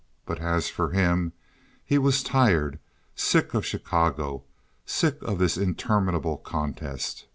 But 0.25 0.39
as 0.41 0.67
for 0.67 0.89
him, 0.89 1.31
he 1.85 1.99
was 1.99 2.23
tired, 2.23 2.79
sick 3.13 3.53
of 3.53 3.67
Chicago, 3.67 4.41
sick 4.83 5.21
of 5.21 5.37
this 5.37 5.57
interminable 5.57 6.37
contest. 6.37 7.27